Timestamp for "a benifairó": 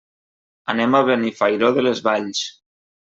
0.99-1.69